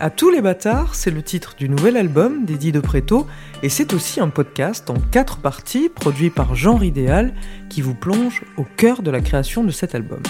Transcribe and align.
À 0.00 0.10
tous 0.10 0.30
les 0.30 0.40
bâtards, 0.40 0.94
c'est 0.94 1.10
le 1.10 1.22
titre 1.22 1.56
du 1.56 1.68
nouvel 1.68 1.96
album 1.96 2.44
d'Eddie 2.44 2.70
de 2.70 2.78
Préto 2.78 3.26
et 3.64 3.68
c'est 3.68 3.92
aussi 3.92 4.20
un 4.20 4.28
podcast 4.28 4.90
en 4.90 4.94
quatre 4.94 5.38
parties 5.38 5.88
produit 5.88 6.30
par 6.30 6.54
Genre 6.54 6.84
Idéal 6.84 7.34
qui 7.68 7.82
vous 7.82 7.96
plonge 7.96 8.44
au 8.56 8.64
cœur 8.76 9.02
de 9.02 9.10
la 9.10 9.20
création 9.20 9.64
de 9.64 9.72
cet 9.72 9.96
album. 9.96 10.22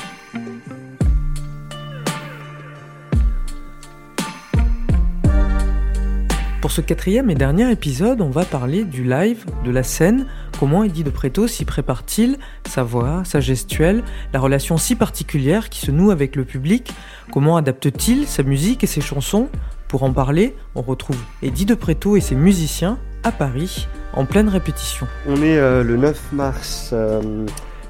Pour 6.69 6.75
ce 6.75 6.82
quatrième 6.82 7.30
et 7.30 7.35
dernier 7.35 7.73
épisode, 7.73 8.21
on 8.21 8.29
va 8.29 8.45
parler 8.45 8.85
du 8.85 9.03
live, 9.03 9.46
de 9.64 9.71
la 9.71 9.82
scène, 9.82 10.27
comment 10.61 10.85
Eddie 10.85 11.03
de 11.03 11.09
Préto 11.09 11.46
s'y 11.48 11.64
prépare-t-il, 11.64 12.36
sa 12.68 12.82
voix, 12.82 13.22
sa 13.25 13.40
gestuelle, 13.40 14.04
la 14.35 14.39
relation 14.39 14.76
si 14.76 14.95
particulière 14.95 15.71
qui 15.71 15.81
se 15.81 15.90
noue 15.90 16.11
avec 16.11 16.36
le 16.36 16.45
public, 16.45 16.93
comment 17.32 17.57
adapte-t-il 17.57 18.26
sa 18.26 18.43
musique 18.43 18.85
et 18.85 18.86
ses 18.86 19.00
chansons? 19.00 19.49
Pour 19.89 20.03
en 20.03 20.12
parler, 20.12 20.54
on 20.75 20.82
retrouve 20.82 21.17
Eddie 21.40 21.64
de 21.64 21.75
Préto 21.75 22.18
et 22.18 22.21
ses 22.21 22.35
musiciens 22.35 22.98
à 23.23 23.32
Paris, 23.32 23.89
en 24.12 24.26
pleine 24.26 24.50
répétition. 24.50 25.07
On 25.26 25.37
est 25.37 25.57
euh, 25.57 25.82
le 25.82 25.96
9 25.96 26.32
mars 26.35 26.90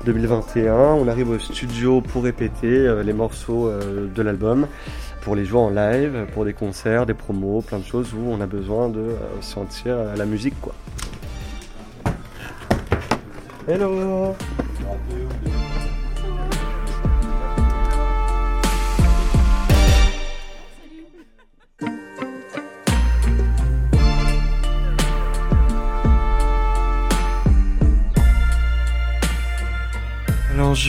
2021, 0.05 0.73
euh, 0.73 0.77
on 0.93 1.09
arrive 1.09 1.31
au 1.31 1.39
studio 1.39 2.01
pour 2.01 2.25
répéter 2.25 2.67
euh, 2.67 3.03
les 3.03 3.13
morceaux 3.13 3.71
de 3.71 4.23
l'album 4.23 4.67
pour 5.23 5.37
les 5.37 5.45
jouer 5.45 5.61
en 5.61 5.71
live, 5.71 6.27
pour 6.33 6.45
des 6.45 6.55
concerts, 6.55 7.05
des 7.05 7.15
promos, 7.15 7.61
plein 7.61 7.79
de 7.79 7.85
choses 7.85 8.15
où 8.15 8.31
on 8.31 8.41
a 8.41 8.47
besoin 8.47 8.89
de 8.89 9.01
euh, 9.01 9.17
sentir 9.41 9.97
la 10.17 10.25
musique 10.25 10.55
quoi. 10.61 10.75
Hello 13.67 14.35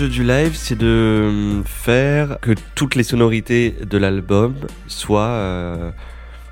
Du 0.08 0.23
live, 0.23 0.55
c'est 0.55 0.78
de 0.78 1.61
faire 1.66 2.39
que 2.39 2.52
toutes 2.73 2.95
les 2.95 3.03
sonorités 3.03 3.72
de 3.72 3.97
l'album 3.97 4.56
soient 4.88 5.28
euh, 5.28 5.91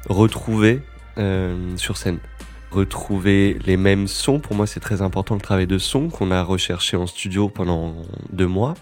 retrouvées 0.09 0.81
euh, 1.17 1.55
sur 1.77 1.95
scène. 1.95 2.19
Retrouver 2.71 3.57
les 3.65 3.77
mêmes 3.77 4.07
sons, 4.07 4.39
pour 4.39 4.53
moi 4.53 4.67
c'est 4.67 4.81
très 4.81 5.01
important 5.01 5.35
le 5.35 5.39
travail 5.39 5.65
de 5.65 5.77
son 5.77 6.09
qu'on 6.09 6.29
a 6.29 6.43
recherché 6.43 6.97
en 6.97 7.07
studio 7.07 7.47
pendant 7.47 7.95
deux 8.33 8.47
mois. 8.47 8.73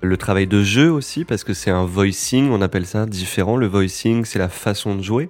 Le 0.00 0.16
travail 0.16 0.46
de 0.46 0.62
jeu 0.62 0.90
aussi, 0.90 1.26
parce 1.26 1.44
que 1.44 1.52
c'est 1.52 1.70
un 1.70 1.84
voicing, 1.84 2.50
on 2.50 2.62
appelle 2.62 2.86
ça 2.86 3.04
différent. 3.04 3.58
Le 3.58 3.66
voicing, 3.66 4.24
c'est 4.24 4.38
la 4.38 4.48
façon 4.48 4.94
de 4.94 5.02
jouer. 5.02 5.28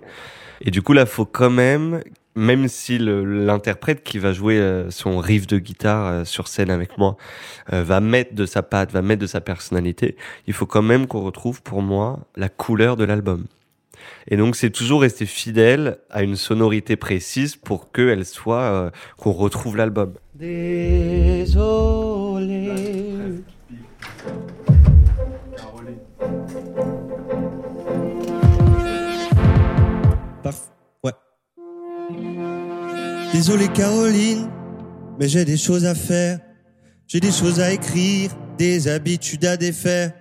Et 0.60 0.70
du 0.70 0.82
coup, 0.82 0.92
là, 0.92 1.04
faut 1.04 1.26
quand 1.26 1.50
même 1.50 2.00
même 2.36 2.68
si 2.68 2.98
l'interprète 2.98 4.04
qui 4.04 4.18
va 4.18 4.32
jouer 4.32 4.58
euh, 4.58 4.90
son 4.90 5.18
riff 5.18 5.46
de 5.46 5.58
guitare 5.58 6.06
euh, 6.06 6.24
sur 6.24 6.46
scène 6.46 6.70
avec 6.70 6.98
moi 6.98 7.16
euh, 7.72 7.82
va 7.82 8.00
mettre 8.00 8.34
de 8.34 8.46
sa 8.46 8.62
patte, 8.62 8.92
va 8.92 9.02
mettre 9.02 9.22
de 9.22 9.26
sa 9.26 9.40
personnalité, 9.40 10.16
il 10.46 10.52
faut 10.52 10.66
quand 10.66 10.82
même 10.82 11.06
qu'on 11.06 11.22
retrouve 11.22 11.62
pour 11.62 11.82
moi 11.82 12.20
la 12.36 12.48
couleur 12.48 12.96
de 12.96 13.04
l'album. 13.04 13.46
Et 14.28 14.36
donc 14.36 14.54
c'est 14.54 14.70
toujours 14.70 15.00
rester 15.00 15.24
fidèle 15.24 15.98
à 16.10 16.22
une 16.22 16.36
sonorité 16.36 16.96
précise 16.96 17.56
pour 17.56 17.90
qu'elle 17.90 18.24
soit 18.24 18.92
qu'on 19.16 19.32
retrouve 19.32 19.76
l'album. 19.76 20.12
Désolé 33.36 33.68
Caroline, 33.68 34.48
mais 35.20 35.28
j'ai 35.28 35.44
des 35.44 35.58
choses 35.58 35.84
à 35.84 35.94
faire. 35.94 36.38
J'ai 37.06 37.20
des 37.20 37.30
choses 37.30 37.60
à 37.60 37.70
écrire, 37.70 38.30
des 38.56 38.88
habitudes 38.88 39.44
à 39.44 39.58
défaire. 39.58 40.12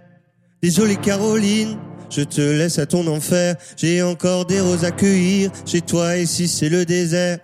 Désolé 0.61 0.97
Caroline, 0.97 1.77
je 2.09 2.23
te 2.23 2.41
laisse 2.41 2.77
à 2.77 2.85
ton 2.85 3.07
enfer. 3.07 3.55
J'ai 3.77 4.03
encore 4.03 4.45
des 4.45 4.59
roses 4.59 4.83
à 4.83 4.91
cueillir 4.91 5.49
chez 5.65 5.79
toi 5.79 6.17
et 6.17 6.25
si 6.25 6.49
c'est 6.49 6.67
le 6.67 6.83
désert. 6.83 7.39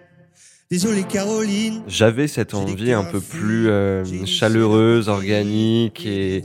Désolé 0.69 1.03
Caroline. 1.03 1.83
J'avais 1.87 2.27
cette 2.27 2.53
envie 2.53 2.91
un 2.91 3.05
peu 3.05 3.21
plus 3.21 3.69
euh, 3.69 4.03
chaleureuse, 4.25 5.07
organique 5.07 6.05
et, 6.05 6.43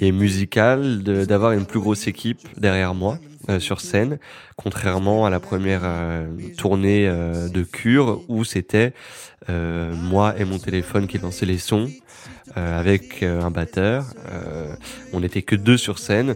et 0.00 0.10
musicale 0.10 1.02
d'avoir 1.02 1.52
une 1.52 1.66
plus 1.66 1.80
grosse 1.80 2.06
équipe 2.06 2.40
derrière 2.58 2.94
moi. 2.94 3.18
Euh, 3.50 3.60
sur 3.60 3.82
scène, 3.82 4.18
contrairement 4.56 5.26
à 5.26 5.30
la 5.30 5.38
première 5.38 5.82
euh, 5.84 6.26
tournée 6.56 7.06
euh, 7.06 7.48
de 7.48 7.62
Cure 7.62 8.22
où 8.28 8.42
c'était 8.42 8.92
moi 9.48 10.34
et 10.38 10.46
mon 10.46 10.58
téléphone 10.58 11.06
qui 11.06 11.18
lançaient 11.18 11.44
les 11.44 11.58
sons 11.58 11.90
avec 12.56 13.22
un 13.22 13.50
batteur. 13.50 14.06
on 15.12 15.20
n'était 15.20 15.42
que 15.42 15.54
deux 15.54 15.76
sur 15.76 15.98
scène 15.98 16.34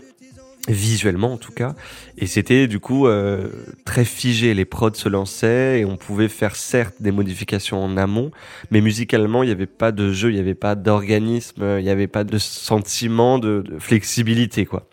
visuellement 0.69 1.33
en 1.33 1.37
tout 1.37 1.53
cas. 1.53 1.75
Et 2.19 2.27
c'était 2.27 2.67
du 2.67 2.81
coup 2.81 3.07
euh, 3.07 3.49
très 3.85 4.05
figé. 4.05 4.55
Les 4.55 4.65
prods 4.65 4.95
se 4.95 5.09
lançaient 5.09 5.81
et 5.81 5.85
on 5.85 5.97
pouvait 5.97 6.29
faire 6.29 6.57
certes 6.57 6.95
des 7.01 7.13
modifications 7.13 7.83
en 7.83 7.97
amont 7.97 8.31
mais 8.71 8.81
musicalement 8.81 9.43
il 9.43 9.47
n'y 9.47 9.53
avait 9.53 9.67
pas 9.67 9.93
de 9.93 10.13
jeu 10.13 10.31
il 10.31 10.35
n'y 10.35 10.41
avait 10.41 10.55
pas 10.55 10.75
d'organisme 10.75 11.63
il 11.79 11.85
n'y 11.85 11.91
avait 11.91 12.07
pas 12.07 12.25
de 12.25 12.39
sentiment 12.39 13.39
de, 13.39 13.65
flexibilité 13.79 14.67
quoi. 14.67 14.87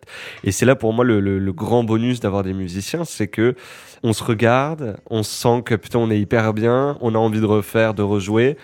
Et 0.44 0.52
c'est 0.52 0.66
là 0.66 0.76
pour 0.76 0.94
moi 0.94 1.04
le, 1.04 1.20
le, 1.20 1.40
le 1.40 1.54
grand 1.54 1.84
bonus 1.84 2.20
d'avoir 2.20 2.44
des 2.44 2.54
musiciens 2.54 3.06
c'est 3.06 3.28
que 3.28 3.56
on 4.04 4.14
se 4.14 4.24
regarde 4.24 4.98
on 5.10 5.24
sent 5.24 5.64
que 5.66 5.76
putain 5.76 6.00
on 6.00 6.12
est 6.12 6.20
hyper 6.20 6.54
bien 6.54 6.98
on 7.02 7.16
a 7.16 7.18
envie 7.18 7.40
de 7.40 7.46
refaire 7.46 7.94
de 7.94 8.04
rejouer. 8.04 8.58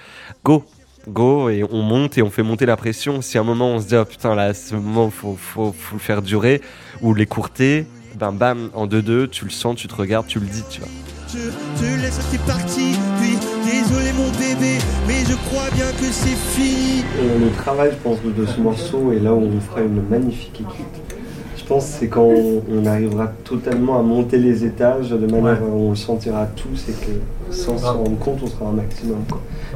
Go 0.44 0.66
go 1.08 1.50
et 1.50 1.64
on 1.70 1.82
monte 1.82 2.18
et 2.18 2.22
on 2.22 2.30
fait 2.30 2.44
monter 2.44 2.66
la 2.66 2.78
pression. 2.78 3.22
Si 3.22 3.38
à 3.38 3.42
un 3.42 3.44
moment 3.44 3.70
on 3.70 3.80
se 3.80 3.88
dit 3.88 3.96
oh 3.96 4.06
putain 4.06 4.36
là, 4.36 4.54
ce 4.54 4.76
moment 4.76 5.10
faut, 5.10 5.36
faut, 5.40 5.74
faut 5.78 5.96
le 5.96 6.02
faire 6.02 6.22
durer 6.22 6.62
ou 7.02 7.14
l'écourter, 7.14 7.86
bam 8.16 8.38
bam 8.38 8.70
en 8.74 8.88
2-2, 8.88 9.30
tu 9.30 9.46
le 9.46 9.52
sens, 9.52 9.76
tu 9.76 9.88
te 9.88 9.96
regardes, 9.96 10.28
tu 10.28 10.40
le 10.40 10.46
dis, 10.46 10.64
tu 10.70 10.82
vois. 10.82 10.90
Je 11.34 11.50
te 11.80 12.02
laisse, 12.02 12.20
t'es 12.30 12.38
parti, 12.40 12.98
puis 13.22 13.38
désolé 13.64 14.12
mon 14.12 14.30
bébé, 14.32 14.80
mais 15.08 15.24
je 15.26 15.36
crois 15.48 15.70
bien 15.74 15.90
que 15.94 16.12
c'est 16.12 16.36
fini. 16.36 17.06
le 17.40 17.50
travail, 17.64 17.92
je 17.92 18.04
pense, 18.04 18.18
de 18.22 18.46
ce 18.46 18.60
morceau, 18.60 19.14
et 19.14 19.20
là 19.20 19.34
où 19.34 19.44
on 19.44 19.62
fera 19.62 19.82
une 19.82 20.06
magnifique 20.10 20.60
équipe 20.60 21.01
pense 21.72 21.86
c'est 21.86 22.08
quand 22.08 22.28
on, 22.28 22.86
arrivera 22.86 23.28
totalement 23.46 23.98
à 23.98 24.02
monter 24.02 24.38
les 24.38 24.66
étages 24.66 25.10
de 25.10 25.26
manière 25.26 25.62
où 25.64 25.88
on 25.88 25.90
le 25.92 25.96
sentira 25.96 26.46
tous 26.48 26.90
et 26.90 26.92
que 26.92 27.54
sans 27.54 27.78
s'en 27.78 27.94
rendre 27.94 28.20
compte, 28.20 28.40
on 28.44 28.48
sera 28.48 28.66
un 28.66 28.74
maximum. 28.74 29.20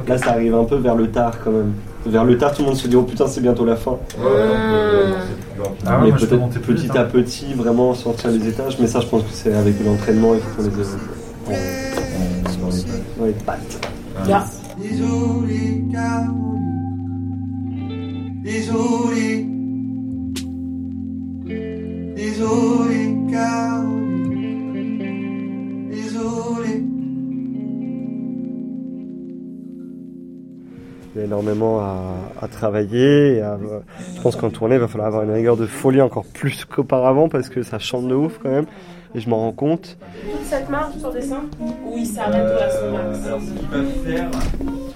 Là, 0.06 0.18
ça 0.18 0.32
arrive 0.32 0.54
un 0.54 0.64
peu 0.64 0.76
vers 0.76 0.94
le 0.94 1.10
tard 1.10 1.38
quand 1.42 1.50
même. 1.50 1.72
Vers 2.04 2.24
le 2.24 2.36
tard, 2.36 2.52
tout 2.52 2.62
le 2.62 2.68
monde 2.68 2.76
se 2.76 2.86
dit 2.86 2.96
oh 2.96 3.02
putain, 3.02 3.26
c'est 3.26 3.40
bientôt 3.40 3.64
la 3.64 3.76
fin. 3.76 3.96
Ah 5.86 6.00
mais 6.02 6.12
peut-être 6.12 6.60
petit 6.60 6.90
à 6.96 7.04
petit, 7.04 7.54
vraiment 7.54 7.94
sortir 7.94 8.30
les 8.30 8.46
étages. 8.46 8.78
Mais 8.78 8.86
ça, 8.86 9.00
je 9.00 9.06
pense 9.06 9.22
que 9.22 9.32
c'est 9.32 9.54
avec 9.54 9.74
l'entraînement, 9.82 10.34
il 10.34 10.40
faut 10.40 10.62
qu'on 10.62 10.68
les 10.68 11.56
dans 13.18 13.24
les 13.24 13.32
pattes. 13.32 13.88
Désolé, 14.78 15.82
Désolé. 18.44 19.55
Désolé, 22.36 23.16
Désolé. 25.90 26.82
Il 31.14 31.18
y 31.18 31.22
a 31.22 31.24
énormément 31.24 31.80
à, 31.80 32.48
travailler. 32.48 33.42
je 34.16 34.20
pense 34.20 34.36
qu'en 34.36 34.50
tournée, 34.50 34.74
il 34.74 34.80
va 34.82 34.86
falloir 34.86 35.06
avoir 35.06 35.22
une 35.22 35.30
rigueur 35.30 35.56
de 35.56 35.64
folie 35.64 36.02
encore 36.02 36.26
plus 36.26 36.66
qu'auparavant 36.66 37.30
parce 37.30 37.48
que 37.48 37.62
ça 37.62 37.78
chante 37.78 38.06
de 38.06 38.14
ouf 38.14 38.38
quand 38.42 38.50
même. 38.50 38.66
Et 39.14 39.20
je 39.20 39.30
m'en 39.30 39.38
rends 39.38 39.52
compte. 39.52 39.96
Toute 40.30 40.44
cette 40.44 40.68
marge 40.68 40.92
sur 40.98 41.10
dessin? 41.10 41.44
Où 41.58 41.96
il 41.96 42.04
s'arrête 42.04 42.44
pour 42.44 42.60
la 42.60 43.02
max 43.02 43.26
Alors, 43.26 43.40
ce 43.40 43.50
qu'ils 43.50 43.68
peuvent 43.68 44.04
faire, 44.04 44.30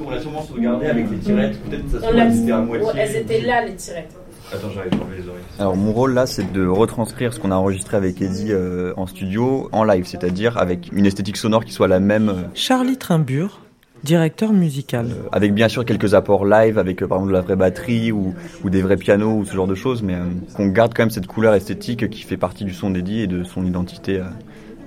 on 0.04 0.10
l'a 0.10 0.20
sûrement 0.20 0.42
sauvegardé 0.42 0.86
avec 0.88 1.10
les 1.10 1.16
tirettes. 1.16 1.58
Peut-être 1.62 1.84
que 1.84 2.00
ça 2.00 2.10
se 2.10 2.52
à 2.52 2.60
moitié. 2.60 2.86
Elles 2.98 3.16
étaient 3.16 3.40
là, 3.40 3.64
les 3.64 3.76
tirettes. 3.76 4.14
Attends, 4.52 4.70
j'arrive 4.70 4.92
à 4.94 5.16
les 5.16 5.28
oreilles. 5.28 5.42
Alors 5.58 5.76
mon 5.76 5.92
rôle 5.92 6.14
là, 6.14 6.26
c'est 6.26 6.52
de 6.52 6.66
retranscrire 6.66 7.32
ce 7.32 7.40
qu'on 7.40 7.50
a 7.50 7.54
enregistré 7.54 7.96
avec 7.96 8.20
Eddie 8.20 8.52
euh, 8.52 8.92
en 8.96 9.06
studio 9.06 9.68
en 9.72 9.84
live, 9.84 10.06
c'est-à-dire 10.06 10.58
avec 10.58 10.90
une 10.92 11.06
esthétique 11.06 11.36
sonore 11.36 11.64
qui 11.64 11.72
soit 11.72 11.88
la 11.88 12.00
même. 12.00 12.28
Euh, 12.28 12.42
Charlie 12.54 12.96
Trimbure, 12.96 13.60
directeur 14.02 14.52
musical. 14.52 15.06
Euh, 15.10 15.28
avec 15.32 15.54
bien 15.54 15.68
sûr 15.68 15.84
quelques 15.84 16.14
apports 16.14 16.44
live, 16.44 16.78
avec 16.78 17.04
par 17.04 17.18
exemple 17.18 17.28
de 17.28 17.36
la 17.36 17.42
vraie 17.42 17.56
batterie 17.56 18.12
ou, 18.12 18.34
ou 18.64 18.70
des 18.70 18.82
vrais 18.82 18.96
pianos 18.96 19.38
ou 19.38 19.44
ce 19.44 19.54
genre 19.54 19.68
de 19.68 19.74
choses, 19.74 20.02
mais 20.02 20.16
qu'on 20.54 20.66
garde 20.66 20.94
quand 20.94 21.02
même 21.02 21.10
cette 21.10 21.26
couleur 21.26 21.54
esthétique 21.54 22.08
qui 22.10 22.22
fait 22.22 22.36
partie 22.36 22.64
du 22.64 22.74
son 22.74 22.90
d'Eddie 22.90 23.20
et 23.20 23.26
de 23.26 23.44
son 23.44 23.64
identité 23.64 24.20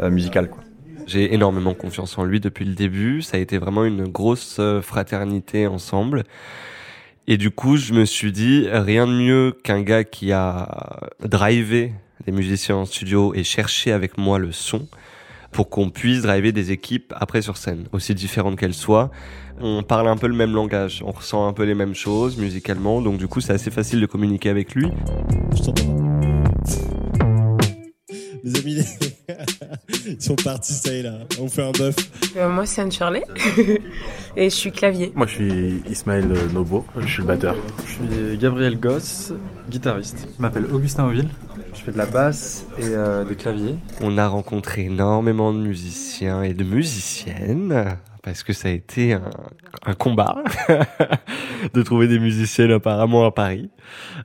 musicale. 0.01 0.49
Quoi. 0.49 0.63
J'ai 1.05 1.33
énormément 1.33 1.73
confiance 1.73 2.17
en 2.17 2.23
lui 2.23 2.39
depuis 2.39 2.65
le 2.65 2.75
début. 2.75 3.21
Ça 3.21 3.37
a 3.37 3.39
été 3.39 3.57
vraiment 3.57 3.83
une 3.83 4.07
grosse 4.07 4.57
euh, 4.59 4.81
fraternité 4.81 5.67
ensemble. 5.67 6.23
Et 7.25 7.37
du 7.37 7.51
coup, 7.51 7.77
je 7.77 7.93
me 7.93 8.03
suis 8.03 8.33
dit, 8.33 8.67
rien 8.69 9.07
de 9.07 9.13
mieux 9.13 9.55
qu'un 9.63 9.81
gars 9.81 10.03
qui 10.03 10.33
a 10.33 10.99
drivé 11.23 11.93
les 12.27 12.33
musiciens 12.33 12.75
en 12.75 12.85
studio 12.85 13.33
et 13.33 13.43
cherché 13.43 13.91
avec 13.93 14.17
moi 14.17 14.39
le 14.39 14.51
son 14.51 14.87
pour 15.51 15.69
qu'on 15.69 15.89
puisse 15.89 16.23
driver 16.23 16.51
des 16.51 16.71
équipes 16.71 17.13
après 17.15 17.41
sur 17.41 17.57
scène, 17.57 17.85
aussi 17.93 18.13
différentes 18.13 18.57
qu'elles 18.57 18.73
soient. 18.73 19.09
On 19.61 19.83
parle 19.83 20.07
un 20.07 20.17
peu 20.17 20.27
le 20.27 20.33
même 20.33 20.53
langage, 20.53 21.01
on 21.05 21.11
ressent 21.11 21.47
un 21.47 21.53
peu 21.53 21.63
les 21.63 21.75
mêmes 21.75 21.93
choses 21.93 22.37
musicalement, 22.37 23.01
donc 23.01 23.17
du 23.17 23.27
coup 23.27 23.39
c'est 23.39 23.53
assez 23.53 23.71
facile 23.71 24.01
de 24.01 24.05
communiquer 24.05 24.49
avec 24.49 24.73
lui. 24.73 24.87
Je 25.55 25.61
t'entends. 25.61 25.93
Les 28.43 28.83
ils 30.05 30.21
sont 30.21 30.35
partis, 30.35 30.73
ça 30.73 30.93
y 30.93 30.99
est 30.99 31.03
là. 31.03 31.19
On 31.39 31.47
fait 31.47 31.63
un 31.63 31.71
bœuf. 31.71 31.95
Euh, 32.37 32.49
moi, 32.49 32.65
c'est 32.65 32.81
Anne-Charley. 32.81 33.23
et 34.37 34.49
je 34.49 34.55
suis 34.55 34.71
clavier. 34.71 35.11
Moi, 35.15 35.27
je 35.27 35.33
suis 35.33 35.83
Ismaël 35.89 36.27
Nobo, 36.53 36.85
je 36.97 37.07
suis 37.07 37.21
le 37.21 37.27
batteur. 37.27 37.55
Je 37.85 37.91
suis 37.91 38.37
Gabriel 38.37 38.79
Goss, 38.79 39.33
guitariste. 39.69 40.27
Je 40.37 40.41
m'appelle 40.41 40.65
Augustin 40.71 41.05
Auville. 41.05 41.29
Je 41.73 41.81
fais 41.81 41.91
de 41.91 41.97
la 41.97 42.05
basse 42.05 42.65
et 42.77 42.83
euh, 42.85 43.25
des 43.25 43.35
claviers. 43.35 43.75
On 44.01 44.17
a 44.17 44.27
rencontré 44.27 44.85
énormément 44.85 45.53
de 45.53 45.59
musiciens 45.59 46.43
et 46.43 46.53
de 46.53 46.63
musiciennes 46.63 47.97
parce 48.23 48.41
que 48.41 48.53
ça 48.53 48.69
a 48.69 48.71
été 48.71 49.13
un, 49.13 49.29
un 49.85 49.93
combat 49.93 50.41
de 51.73 51.81
trouver 51.83 52.07
des 52.07 52.19
musiciennes 52.19 52.71
apparemment 52.71 53.25
à 53.25 53.31
Paris. 53.31 53.69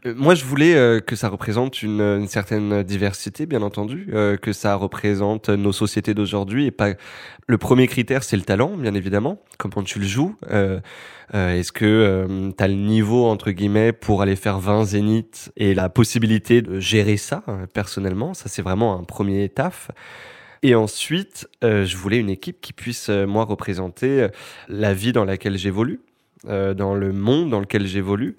Euh, 0.06 0.14
moi, 0.16 0.36
je 0.36 0.44
voulais 0.44 0.76
euh, 0.76 1.00
que 1.00 1.16
ça 1.16 1.28
représente 1.28 1.82
une, 1.82 2.00
une 2.00 2.28
certaine 2.28 2.84
diversité, 2.84 3.44
bien 3.44 3.62
entendu, 3.62 4.08
euh, 4.12 4.36
que 4.36 4.52
ça 4.52 4.76
représente 4.76 5.48
nos 5.48 5.72
sociétés 5.72 6.14
d'aujourd'hui 6.14 6.66
et 6.66 6.70
pas. 6.70 6.90
Le 7.48 7.58
premier 7.58 7.88
critère, 7.88 8.22
c'est 8.22 8.36
le 8.36 8.42
talent, 8.42 8.76
bien 8.76 8.94
évidemment. 8.94 9.40
Comment 9.58 9.82
tu 9.82 9.98
le 9.98 10.06
joues. 10.06 10.36
Est-ce 11.32 11.72
que 11.72 12.52
tu 12.56 12.62
as 12.62 12.68
le 12.68 12.74
niveau 12.74 13.26
entre 13.26 13.50
guillemets 13.50 13.92
pour 13.92 14.20
aller 14.22 14.36
faire 14.36 14.58
20 14.58 14.84
zéniths 14.84 15.50
et 15.56 15.74
la 15.74 15.88
possibilité 15.88 16.60
de 16.60 16.78
gérer 16.78 17.16
ça 17.16 17.42
personnellement? 17.72 18.34
Ça, 18.34 18.50
c'est 18.50 18.60
vraiment 18.60 18.98
un 18.98 19.04
premier 19.04 19.48
taf. 19.48 19.90
Et 20.62 20.74
ensuite, 20.74 21.48
euh, 21.64 21.84
je 21.84 21.96
voulais 21.96 22.18
une 22.18 22.30
équipe 22.30 22.60
qui 22.60 22.72
puisse, 22.72 23.08
euh, 23.10 23.26
moi, 23.26 23.44
représenter 23.44 24.22
euh, 24.22 24.28
la 24.68 24.94
vie 24.94 25.12
dans 25.12 25.24
laquelle 25.24 25.56
j'évolue, 25.56 26.00
dans 26.44 26.94
le 26.94 27.12
monde 27.12 27.50
dans 27.50 27.58
lequel 27.58 27.84
j'évolue, 27.84 28.36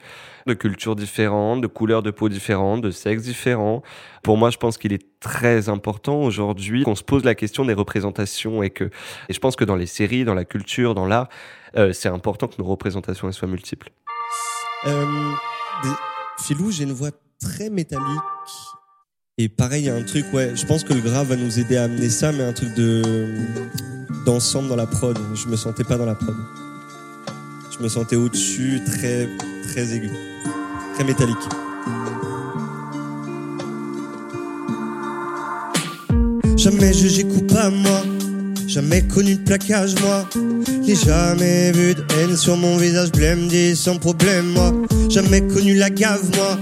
de 0.48 0.54
cultures 0.54 0.96
différentes, 0.96 1.60
de 1.60 1.68
couleurs 1.68 2.02
de 2.02 2.12
peau 2.12 2.30
différentes, 2.30 2.82
de 2.82 2.92
sexes 2.92 3.24
différents. 3.24 3.84
Pour 4.24 4.38
moi, 4.38 4.52
je 4.52 4.58
pense 4.58 4.78
qu'il 4.78 4.94
est 4.94 5.06
très 5.20 5.68
important 5.68 6.22
aujourd'hui 6.24 6.84
qu'on 6.84 6.96
se 6.96 7.04
pose 7.04 7.26
la 7.26 7.36
question 7.36 7.66
des 7.66 7.74
représentations 7.74 8.64
et 8.64 8.70
que, 8.70 8.86
et 8.86 9.34
je 9.34 9.40
pense 9.40 9.58
que 9.58 9.66
dans 9.66 9.76
les 9.76 9.86
séries, 9.86 10.24
dans 10.24 10.34
la 10.34 10.46
culture, 10.46 10.96
dans 10.96 11.06
l'art, 11.06 11.28
c'est 11.92 12.08
important 12.08 12.48
que 12.48 12.56
nos 12.58 12.64
représentations 12.70 13.30
soient 13.34 13.50
multiples. 13.50 13.92
Philou, 16.40 16.72
j'ai 16.72 16.86
une 16.86 16.94
voix 16.94 17.12
très 17.42 17.70
métallique. 17.70 18.06
Et 19.42 19.48
pareil, 19.48 19.84
il 19.84 19.86
y 19.86 19.90
a 19.90 19.96
un 19.96 20.02
truc, 20.02 20.26
ouais, 20.34 20.52
je 20.54 20.66
pense 20.66 20.84
que 20.84 20.94
le 20.94 21.00
gras 21.00 21.24
va 21.24 21.38
nous 21.38 21.60
aider 21.60 21.78
à 21.78 21.84
amener 21.84 22.10
ça, 22.10 22.34
mais 22.34 22.44
un 22.44 22.52
truc 22.52 22.76
de 22.76 23.26
d'ensemble 24.26 24.68
dans 24.68 24.76
la 24.76 24.86
prod. 24.86 25.18
Je 25.34 25.48
me 25.48 25.56
sentais 25.56 25.86
pas 25.86 25.96
dans 25.96 26.06
la 26.06 26.14
prod. 26.14 26.36
Je 27.72 27.82
me 27.82 27.88
sentais 27.88 28.18
au-dessus, 28.18 28.82
très 28.86 29.30
très 29.64 29.94
aigu, 29.94 30.10
très 30.94 31.06
métallique. 31.06 31.38
Jamais 36.58 36.92
jugé 36.92 37.24
coupable, 37.24 37.78
moi. 37.78 38.02
Jamais 38.68 39.08
connu 39.08 39.36
de 39.36 39.44
plaquage, 39.46 39.96
moi. 40.02 40.28
J'ai 40.86 40.96
jamais 40.96 41.72
vu 41.72 41.96
de 41.96 42.04
haine 42.20 42.36
sur 42.36 42.58
mon 42.58 42.76
visage 42.76 43.14
blême, 43.14 43.48
sans 43.74 44.00
problème, 44.00 44.48
moi. 44.48 44.74
Jamais 45.10 45.40
connu 45.48 45.76
la 45.76 45.90
gave, 45.90 46.30
moi. 46.36 46.60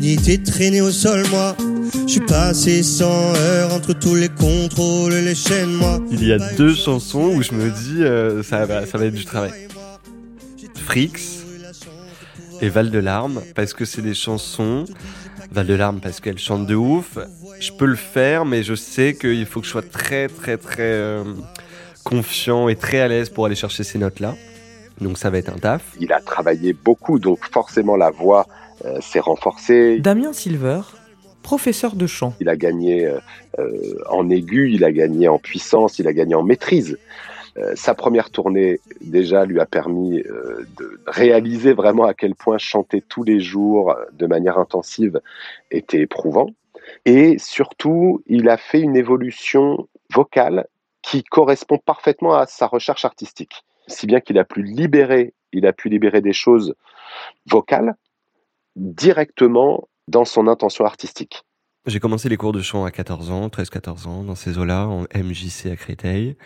Ni 0.00 0.14
été 0.14 0.42
traîné 0.42 0.80
au 0.80 0.90
sol, 0.90 1.24
moi. 1.30 1.56
Je 1.94 2.12
suis 2.12 2.20
passé 2.20 2.82
sans 2.82 3.34
heure 3.36 3.72
entre 3.72 3.92
tous 3.92 4.14
les 4.14 4.28
contrôles 4.28 5.12
et 5.12 5.22
les 5.22 5.34
chaînes, 5.34 5.72
moi. 5.72 5.98
Il 6.10 6.24
y 6.26 6.32
a 6.32 6.38
deux 6.54 6.74
chansons 6.74 7.34
où 7.34 7.42
je 7.42 7.52
me 7.52 7.70
dis 7.70 8.02
euh, 8.02 8.42
ça, 8.42 8.66
va, 8.66 8.84
ça 8.86 8.98
va 8.98 9.06
être 9.06 9.14
du 9.14 9.24
travail. 9.24 9.52
Frix 10.74 11.44
et 12.60 12.68
Val 12.68 12.90
de 12.90 12.98
larmes 12.98 13.42
parce 13.54 13.72
que 13.72 13.84
c'est 13.84 14.02
des 14.02 14.14
chansons. 14.14 14.84
Val 15.50 15.66
de 15.66 15.74
larmes 15.74 16.00
parce 16.00 16.20
qu'elle 16.20 16.38
chante 16.38 16.66
de 16.66 16.74
ouf. 16.74 17.18
Je 17.60 17.72
peux 17.72 17.86
le 17.86 17.96
faire, 17.96 18.44
mais 18.44 18.62
je 18.62 18.74
sais 18.74 19.14
qu'il 19.14 19.46
faut 19.46 19.60
que 19.60 19.66
je 19.66 19.70
sois 19.70 19.82
très 19.82 20.28
très 20.28 20.56
très 20.56 20.82
euh, 20.82 21.24
confiant 22.04 22.68
et 22.68 22.76
très 22.76 23.00
à 23.00 23.08
l'aise 23.08 23.30
pour 23.30 23.46
aller 23.46 23.54
chercher 23.54 23.84
ces 23.84 23.98
notes-là. 23.98 24.34
Donc 25.00 25.16
ça 25.16 25.30
va 25.30 25.38
être 25.38 25.50
un 25.50 25.58
taf. 25.58 25.82
Il 26.00 26.12
a 26.12 26.20
travaillé 26.20 26.72
beaucoup, 26.72 27.18
donc 27.18 27.38
forcément 27.50 27.96
la 27.96 28.10
voix 28.10 28.46
euh, 28.84 29.00
s'est 29.00 29.20
renforcée. 29.20 29.98
Damien 30.00 30.32
Silver, 30.32 30.80
professeur 31.48 31.96
de 31.96 32.06
chant. 32.06 32.34
Il 32.40 32.50
a 32.50 32.56
gagné 32.56 33.06
euh, 33.06 33.20
euh, 33.58 33.94
en 34.10 34.28
aigu, 34.28 34.70
il 34.70 34.84
a 34.84 34.92
gagné 34.92 35.28
en 35.28 35.38
puissance, 35.38 35.98
il 35.98 36.06
a 36.06 36.12
gagné 36.12 36.34
en 36.34 36.42
maîtrise. 36.42 36.98
Euh, 37.56 37.72
sa 37.74 37.94
première 37.94 38.28
tournée 38.28 38.80
déjà 39.00 39.46
lui 39.46 39.58
a 39.58 39.64
permis 39.64 40.22
de 40.78 41.00
réaliser 41.06 41.72
vraiment 41.72 42.04
à 42.04 42.12
quel 42.12 42.34
point 42.34 42.58
chanter 42.58 43.00
tous 43.00 43.24
les 43.24 43.40
jours 43.40 43.96
de 44.12 44.26
manière 44.26 44.58
intensive 44.58 45.22
était 45.70 46.02
éprouvant. 46.02 46.50
Et 47.06 47.38
surtout, 47.38 48.22
il 48.26 48.50
a 48.50 48.58
fait 48.58 48.80
une 48.80 48.96
évolution 48.96 49.88
vocale 50.12 50.66
qui 51.00 51.24
correspond 51.24 51.78
parfaitement 51.78 52.34
à 52.34 52.46
sa 52.46 52.66
recherche 52.66 53.06
artistique. 53.06 53.64
Si 53.86 54.06
bien 54.06 54.20
qu'il 54.20 54.38
a 54.38 54.44
pu 54.44 54.62
libérer, 54.62 55.32
il 55.52 55.66
a 55.66 55.72
pu 55.72 55.88
libérer 55.88 56.20
des 56.20 56.34
choses 56.34 56.74
vocales 57.46 57.94
directement 58.76 59.88
dans 60.08 60.24
son 60.24 60.48
intention 60.48 60.84
artistique. 60.84 61.44
J'ai 61.86 62.00
commencé 62.00 62.28
les 62.28 62.36
cours 62.36 62.52
de 62.52 62.60
chant 62.60 62.84
à 62.84 62.90
14 62.90 63.30
ans, 63.30 63.48
13-14 63.48 64.08
ans, 64.08 64.22
dans 64.24 64.34
ces 64.34 64.58
eaux-là, 64.58 64.86
en 64.86 65.02
MJC 65.14 65.66
à 65.72 65.76
Créteil. 65.76 66.36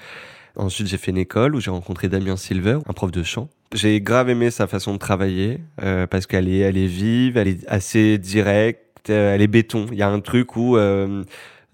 Ensuite, 0.55 0.87
j'ai 0.87 0.99
fait 0.99 1.11
une 1.11 1.19
école 1.19 1.55
où 1.55 1.61
j'ai 1.61 1.71
rencontré 1.71 2.09
Damien 2.09 2.37
Silver, 2.37 2.79
un 2.87 2.93
prof 2.93 3.11
de 3.11 3.23
chant. 3.23 3.49
J'ai 3.73 4.01
grave 4.03 4.29
aimé 4.29 4.51
sa 4.51 4.67
façon 4.67 4.93
de 4.93 4.99
travailler 4.99 5.61
euh, 5.83 6.07
parce 6.07 6.27
qu'elle 6.27 6.49
est, 6.49 6.59
elle 6.59 6.77
est 6.77 6.87
vive, 6.87 7.39
elle 7.39 7.49
est 7.49 7.67
assez 7.69 8.19
directe, 8.19 9.09
euh, 9.09 9.35
elle 9.35 9.41
est 9.41 9.47
béton. 9.47 9.87
Il 9.91 9.97
y 9.97 10.03
a 10.03 10.09
un 10.11 10.21
truc 10.21 10.57
où 10.57 10.77
euh, 10.77 11.25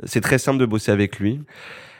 c'est 0.05 0.21
très 0.21 0.39
simple 0.39 0.59
de 0.59 0.67
bosser 0.67 0.93
avec 0.93 1.19
lui. 1.19 1.41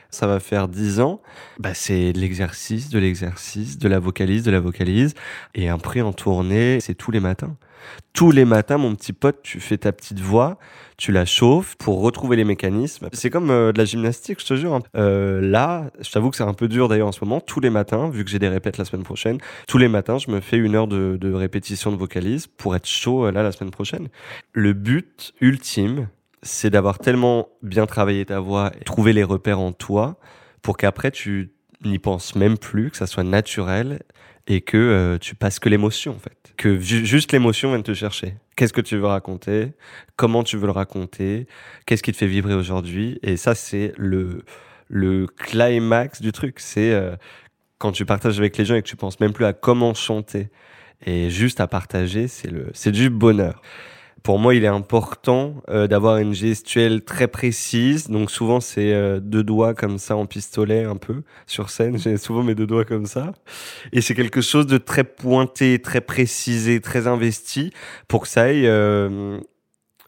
Ça 0.09 0.25
va 0.25 0.39
faire 0.39 0.69
10 0.69 1.01
ans. 1.01 1.21
Bah, 1.59 1.73
c'est 1.73 2.13
de 2.13 2.19
l'exercice, 2.19 2.89
de 2.89 2.97
l'exercice, 2.97 3.77
de 3.77 3.87
la 3.89 3.99
vocalise, 3.99 4.43
de 4.43 4.51
la 4.51 4.61
vocalise. 4.61 5.13
Et 5.53 5.69
après, 5.69 6.01
en 6.01 6.13
tournée, 6.13 6.79
c'est 6.79 6.95
tous 6.95 7.11
les 7.11 7.19
matins. 7.19 7.57
Tous 8.13 8.31
les 8.31 8.45
matins, 8.45 8.77
mon 8.77 8.95
petit 8.95 9.13
pote, 9.13 9.39
tu 9.43 9.59
fais 9.59 9.77
ta 9.77 9.91
petite 9.91 10.19
voix, 10.19 10.57
tu 10.97 11.11
la 11.11 11.25
chauffes 11.25 11.75
pour 11.77 12.01
retrouver 12.01 12.35
les 12.35 12.43
mécanismes. 12.43 13.07
C'est 13.13 13.29
comme 13.29 13.49
euh, 13.49 13.71
de 13.71 13.77
la 13.77 13.85
gymnastique, 13.85 14.39
je 14.41 14.45
te 14.45 14.55
jure. 14.55 14.73
hein. 14.73 14.81
Euh, 14.97 15.39
là, 15.41 15.91
je 15.99 16.11
t'avoue 16.11 16.29
que 16.29 16.35
c'est 16.35 16.43
un 16.43 16.53
peu 16.53 16.67
dur 16.67 16.87
d'ailleurs 16.87 17.07
en 17.07 17.11
ce 17.11 17.23
moment. 17.23 17.39
Tous 17.39 17.59
les 17.59 17.69
matins, 17.69 18.09
vu 18.09 18.25
que 18.25 18.29
j'ai 18.29 18.39
des 18.39 18.49
répètes 18.49 18.77
la 18.77 18.85
semaine 18.85 19.03
prochaine, 19.03 19.37
tous 19.67 19.77
les 19.77 19.87
matins, 19.87 20.17
je 20.17 20.31
me 20.31 20.41
fais 20.41 20.57
une 20.57 20.75
heure 20.75 20.87
de, 20.87 21.33
répétition 21.33 21.91
de 21.91 21.97
vocalise 21.97 22.47
pour 22.47 22.75
être 22.75 22.87
chaud 22.87 23.25
euh, 23.25 23.31
là 23.31 23.43
la 23.43 23.51
semaine 23.51 23.71
prochaine. 23.71 24.09
Le 24.53 24.73
but 24.73 25.33
ultime, 25.39 26.09
c'est 26.41 26.69
d'avoir 26.69 26.99
tellement 26.99 27.49
bien 27.61 27.85
travaillé 27.85 28.25
ta 28.25 28.39
voix 28.39 28.71
et 28.79 28.83
trouver 28.83 29.13
les 29.13 29.23
repères 29.23 29.59
en 29.59 29.71
toi 29.71 30.17
pour 30.61 30.77
qu'après 30.77 31.11
tu 31.11 31.51
n'y 31.85 31.99
penses 31.99 32.35
même 32.35 32.57
plus, 32.57 32.91
que 32.91 32.97
ça 32.97 33.07
soit 33.07 33.23
naturel 33.23 34.01
et 34.47 34.61
que 34.61 34.77
euh, 34.77 35.17
tu 35.17 35.35
passes 35.35 35.59
que 35.59 35.69
l'émotion 35.69 36.13
en 36.15 36.19
fait. 36.19 36.53
Que 36.57 36.79
ju- 36.79 37.05
juste 37.05 37.31
l'émotion 37.31 37.69
vienne 37.69 37.83
te 37.83 37.93
chercher. 37.93 38.35
Qu'est-ce 38.55 38.73
que 38.73 38.81
tu 38.81 38.97
veux 38.97 39.05
raconter? 39.05 39.73
Comment 40.15 40.43
tu 40.43 40.57
veux 40.57 40.65
le 40.65 40.71
raconter? 40.71 41.47
Qu'est-ce 41.85 42.03
qui 42.03 42.11
te 42.11 42.17
fait 42.17 42.27
vibrer 42.27 42.55
aujourd'hui? 42.55 43.19
Et 43.23 43.37
ça 43.37 43.55
c'est 43.55 43.93
le 43.97 44.43
le 44.87 45.27
climax 45.27 46.19
du 46.21 46.31
truc, 46.31 46.59
c'est 46.59 46.91
euh, 46.91 47.15
quand 47.77 47.91
tu 47.91 48.05
partages 48.05 48.39
avec 48.39 48.57
les 48.57 48.65
gens 48.65 48.75
et 48.75 48.81
que 48.81 48.87
tu 48.87 48.95
penses 48.95 49.19
même 49.19 49.33
plus 49.33 49.45
à 49.45 49.53
comment 49.53 49.93
chanter 49.93 50.49
et 51.05 51.29
juste 51.29 51.61
à 51.61 51.67
partager, 51.67 52.27
c'est 52.27 52.49
le 52.51 52.71
c'est 52.73 52.91
du 52.91 53.09
bonheur. 53.09 53.61
Pour 54.23 54.39
moi, 54.39 54.55
il 54.55 54.63
est 54.63 54.67
important 54.67 55.55
euh, 55.69 55.87
d'avoir 55.87 56.17
une 56.17 56.33
gestuelle 56.33 57.03
très 57.03 57.27
précise. 57.27 58.09
Donc 58.09 58.31
souvent, 58.31 58.59
c'est 58.59 58.93
euh, 58.93 59.19
deux 59.19 59.43
doigts 59.43 59.73
comme 59.73 59.97
ça 59.97 60.15
en 60.15 60.25
pistolet 60.25 60.83
un 60.83 60.95
peu 60.95 61.23
sur 61.47 61.69
scène. 61.69 61.97
J'ai 61.97 62.17
souvent 62.17 62.43
mes 62.43 62.55
deux 62.55 62.67
doigts 62.67 62.85
comme 62.85 63.05
ça. 63.05 63.31
Et 63.91 64.01
c'est 64.01 64.15
quelque 64.15 64.41
chose 64.41 64.67
de 64.67 64.77
très 64.77 65.03
pointé, 65.03 65.79
très 65.79 66.01
précisé, 66.01 66.81
très 66.81 67.07
investi 67.07 67.71
pour 68.07 68.21
que 68.23 68.27
ça 68.27 68.43
aille 68.43 68.67
euh, 68.67 69.39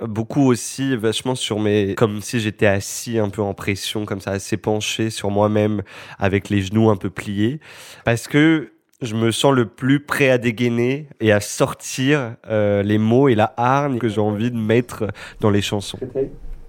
beaucoup 0.01 0.48
aussi 0.48 0.96
vachement 0.96 1.36
sur 1.36 1.60
mes... 1.60 1.96
Comme 1.96 2.22
si 2.22 2.39
j'étais 2.39 2.68
assis 2.68 3.18
un 3.20 3.30
peu 3.30 3.41
en 3.41 3.53
pression, 3.53 4.06
comme 4.06 4.20
ça, 4.20 4.32
assez 4.32 4.58
penché 4.58 5.10
sur 5.10 5.30
moi-même 5.30 5.84
avec 6.18 6.50
les 6.50 6.62
genoux 6.62 6.89
un 6.89 6.98
peu 6.98 7.10
pliés. 7.10 7.60
Parce 8.03 8.27
que 8.27 8.72
je 9.01 9.15
me 9.15 9.31
sens 9.31 9.53
le 9.53 9.65
plus 9.65 10.00
prêt 10.00 10.29
à 10.29 10.38
dégainer 10.38 11.08
et 11.20 11.31
à 11.31 11.39
sortir 11.39 12.36
euh, 12.48 12.84
les 12.84 12.98
mots 13.00 13.27
et 13.29 13.36
la 13.36 13.53
hargne 13.58 13.98
que 13.98 14.08
j'ai 14.08 14.22
envie 14.22 14.51
de 14.51 14.58
mettre 14.58 15.08
dans 15.39 15.50
les 15.50 15.62
chansons. 15.62 15.98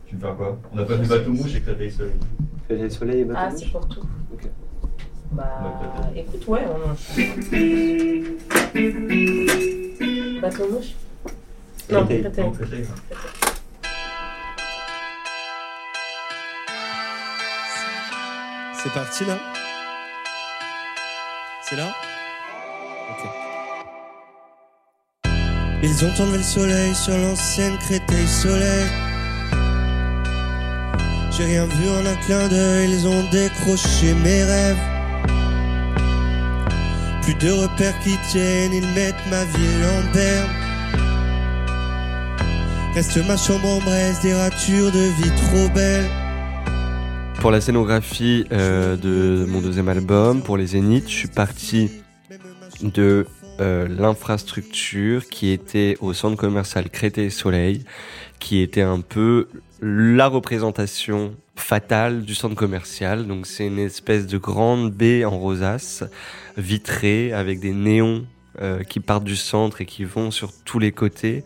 Tu 0.06 0.16
veux 0.16 0.20
faire 0.20 0.36
quoi? 0.36 0.58
On 0.72 0.78
a 0.78 0.84
pas 0.84 0.96
fait 0.96 1.08
bateau 1.08 1.30
mouche 1.30 1.54
et 1.54 1.60
Créteil 1.60 1.90
seul. 1.90 2.12
Crédit 2.68 2.90
Soleil 2.94 3.20
et 3.20 3.24
Bateau 3.24 3.40
Ah, 3.42 3.50
c'est 3.54 3.70
pour 3.70 3.86
tout. 3.88 4.06
Bah, 5.32 5.44
écoute, 6.14 6.46
ouais, 6.48 6.60
on... 6.66 6.94
Bateau 10.40 10.70
mouche? 10.70 10.94
Non, 11.90 12.06
Créteil. 12.06 12.22
Créteil. 12.22 12.44
Non, 12.44 12.50
Créteil. 12.52 12.86
C'est 18.74 18.92
parti 18.92 19.24
là? 19.24 19.38
C'est 21.62 21.76
là? 21.76 21.92
Ils 25.84 26.04
ont 26.04 26.12
enlevé 26.22 26.38
le 26.38 26.44
soleil 26.44 26.94
sur 26.94 27.18
l'ancienne 27.18 27.76
Créteil 27.78 28.28
Soleil. 28.28 28.86
J'ai 31.32 31.44
rien 31.44 31.64
vu 31.64 31.88
en 31.88 32.06
un 32.06 32.14
clin 32.24 32.46
d'œil, 32.46 32.88
ils 32.88 33.08
ont 33.08 33.28
décroché 33.30 34.14
mes 34.22 34.44
rêves. 34.44 34.76
Plus 37.22 37.34
de 37.34 37.50
repères 37.50 37.98
qui 38.00 38.16
tiennent, 38.30 38.72
ils 38.72 38.86
mettent 38.94 39.14
ma 39.28 39.44
ville 39.44 39.84
en 39.84 40.14
berne. 40.14 40.50
Reste 42.94 43.26
ma 43.26 43.36
chambre 43.36 43.66
en 43.66 43.78
braise, 43.80 44.20
des 44.20 44.34
ratures 44.34 44.92
de 44.92 45.22
vie 45.22 45.30
trop 45.48 45.68
belles. 45.74 46.08
Pour 47.40 47.50
la 47.50 47.60
scénographie 47.60 48.44
euh, 48.52 48.96
de 48.96 49.46
mon 49.48 49.60
deuxième 49.60 49.88
album, 49.88 50.42
pour 50.42 50.56
les 50.56 50.66
Zéniths, 50.66 51.08
je 51.08 51.16
suis 51.16 51.28
parti 51.28 51.90
de 52.82 53.26
euh, 53.60 53.86
l'infrastructure 53.88 55.28
qui 55.28 55.50
était 55.50 55.96
au 56.00 56.12
centre 56.12 56.36
commercial 56.36 56.88
Créteil 56.90 57.30
Soleil, 57.30 57.84
qui 58.38 58.60
était 58.60 58.82
un 58.82 59.00
peu 59.00 59.48
la 59.80 60.28
représentation 60.28 61.34
fatale 61.56 62.22
du 62.22 62.34
centre 62.34 62.54
commercial. 62.54 63.26
Donc 63.26 63.46
c'est 63.46 63.66
une 63.66 63.78
espèce 63.78 64.26
de 64.26 64.38
grande 64.38 64.92
baie 64.92 65.24
en 65.24 65.38
rosace, 65.38 66.04
vitrée, 66.56 67.32
avec 67.32 67.60
des 67.60 67.72
néons 67.72 68.24
euh, 68.60 68.82
qui 68.82 69.00
partent 69.00 69.24
du 69.24 69.36
centre 69.36 69.80
et 69.80 69.86
qui 69.86 70.04
vont 70.04 70.30
sur 70.30 70.52
tous 70.64 70.78
les 70.78 70.92
côtés, 70.92 71.44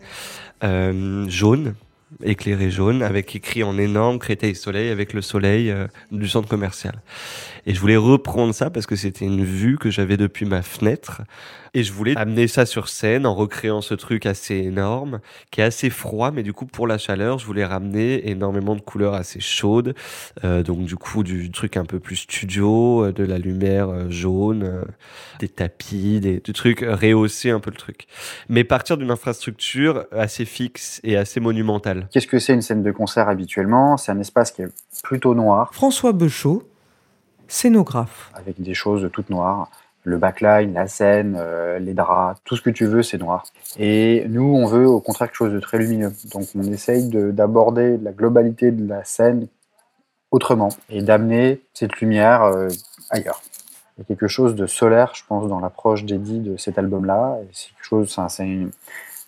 euh, 0.63 1.27
jaune 1.29 1.75
éclairé 2.23 2.71
jaune, 2.71 3.03
avec 3.03 3.35
écrit 3.35 3.63
en 3.63 3.77
énorme 3.77 4.19
Créteil 4.19 4.55
Soleil 4.55 4.89
avec 4.89 5.13
le 5.13 5.21
soleil 5.21 5.69
euh, 5.69 5.87
du 6.11 6.27
centre 6.27 6.47
commercial. 6.47 7.01
Et 7.67 7.73
je 7.73 7.81
voulais 7.81 7.97
reprendre 7.97 8.55
ça 8.55 8.69
parce 8.69 8.85
que 8.85 8.95
c'était 8.95 9.25
une 9.25 9.43
vue 9.43 9.77
que 9.77 9.91
j'avais 9.91 10.15
depuis 10.15 10.45
ma 10.45 10.61
fenêtre. 10.61 11.23
Et 11.73 11.83
je 11.83 11.91
voulais 11.91 12.17
amener 12.17 12.47
ça 12.47 12.65
sur 12.65 12.87
scène 12.87 13.25
en 13.25 13.35
recréant 13.35 13.81
ce 13.81 13.93
truc 13.93 14.25
assez 14.25 14.55
énorme, 14.55 15.19
qui 15.51 15.59
est 15.59 15.65
assez 15.65 15.89
froid, 15.89 16.31
mais 16.31 16.41
du 16.41 16.53
coup, 16.53 16.65
pour 16.65 16.87
la 16.87 16.97
chaleur, 16.97 17.39
je 17.39 17.45
voulais 17.45 17.65
ramener 17.65 18.29
énormément 18.29 18.73
de 18.73 18.79
couleurs 18.79 19.13
assez 19.13 19.41
chaudes. 19.41 19.93
Euh, 20.45 20.63
donc, 20.63 20.85
du 20.85 20.95
coup, 20.95 21.23
du 21.23 21.51
truc 21.51 21.75
un 21.75 21.83
peu 21.83 21.99
plus 21.99 22.15
studio, 22.15 23.03
euh, 23.03 23.11
de 23.11 23.25
la 23.25 23.37
lumière 23.37 23.89
euh, 23.89 24.09
jaune, 24.09 24.63
euh, 24.63 24.83
des 25.39 25.49
tapis, 25.49 26.21
des, 26.21 26.39
du 26.39 26.53
truc, 26.53 26.83
euh, 26.83 26.95
rehausser 26.95 27.49
un 27.49 27.59
peu 27.59 27.69
le 27.69 27.77
truc. 27.77 28.07
Mais 28.47 28.63
partir 28.63 28.97
d'une 28.97 29.11
infrastructure 29.11 30.05
assez 30.13 30.45
fixe 30.45 31.01
et 31.03 31.17
assez 31.17 31.41
monumentale. 31.41 32.07
Qu'est-ce 32.13 32.27
que 32.27 32.39
c'est 32.39 32.53
une 32.53 32.61
scène 32.61 32.81
de 32.81 32.91
concert 32.91 33.27
habituellement? 33.27 33.97
C'est 33.97 34.13
un 34.13 34.19
espace 34.19 34.51
qui 34.51 34.61
est 34.61 34.71
plutôt 35.03 35.35
noir, 35.35 35.73
François 35.73 36.13
Bechot, 36.13 36.63
scénographe. 37.47 38.31
avec 38.35 38.61
des 38.61 38.73
choses 38.73 39.09
toutes 39.11 39.29
noires. 39.29 39.69
Le 40.03 40.17
backline, 40.17 40.73
la 40.73 40.87
scène, 40.87 41.35
euh, 41.37 41.79
les 41.79 41.93
draps, 41.93 42.39
tout 42.45 42.55
ce 42.55 42.61
que 42.61 42.69
tu 42.69 42.85
veux, 42.85 43.03
c'est 43.03 43.17
noir. 43.17 43.45
Et 43.77 44.25
nous, 44.29 44.43
on 44.55 44.65
veut 44.65 44.87
au 44.87 45.01
contraire 45.01 45.27
quelque 45.27 45.35
chose 45.37 45.51
de 45.53 45.59
très 45.59 45.77
lumineux. 45.79 46.13
Donc 46.33 46.45
on 46.55 46.63
essaye 46.63 47.09
de- 47.09 47.31
d'aborder 47.31 47.97
la 47.97 48.11
globalité 48.13 48.71
de 48.71 48.87
la 48.87 49.03
scène 49.03 49.47
autrement 50.31 50.69
et 50.89 51.01
d'amener 51.01 51.59
cette 51.73 51.99
lumière 51.99 52.43
euh, 52.43 52.69
ailleurs. 53.09 53.41
Il 53.97 54.01
y 54.01 54.03
a 54.03 54.05
quelque 54.05 54.27
chose 54.29 54.55
de 54.55 54.65
solaire, 54.65 55.11
je 55.15 55.23
pense, 55.27 55.49
dans 55.49 55.59
l'approche 55.59 56.05
d'Eddie 56.05 56.39
de 56.39 56.55
cet 56.55 56.77
album-là. 56.77 57.37
C'est 57.51 57.69
quelque 57.69 57.83
chose, 57.83 58.17
c'est 58.29 58.67